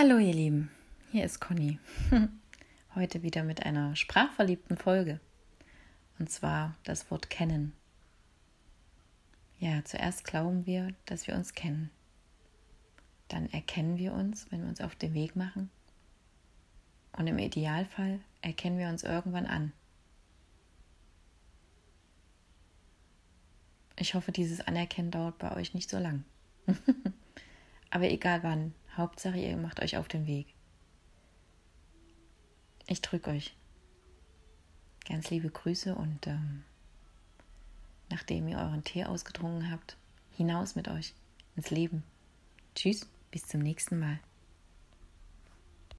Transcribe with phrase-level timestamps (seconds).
[0.00, 0.70] Hallo ihr Lieben,
[1.10, 1.80] hier ist Conny.
[2.94, 5.18] Heute wieder mit einer sprachverliebten Folge.
[6.20, 7.72] Und zwar das Wort kennen.
[9.58, 11.90] Ja, zuerst glauben wir, dass wir uns kennen.
[13.26, 15.68] Dann erkennen wir uns, wenn wir uns auf den Weg machen.
[17.16, 19.72] Und im Idealfall erkennen wir uns irgendwann an.
[23.96, 26.22] Ich hoffe, dieses Anerkennen dauert bei euch nicht so lang.
[27.90, 30.54] Aber egal wann, Hauptsache ihr macht euch auf den Weg.
[32.88, 33.56] Ich drücke euch.
[35.08, 36.64] Ganz liebe Grüße und ähm,
[38.10, 39.96] nachdem ihr euren Tee ausgedrungen habt,
[40.32, 41.14] hinaus mit euch
[41.56, 42.02] ins Leben.
[42.74, 44.18] Tschüss, bis zum nächsten Mal.